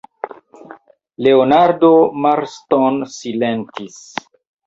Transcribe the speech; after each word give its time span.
Leonardo 1.25 1.91
Marston 2.25 2.97
silentis. 3.19 4.01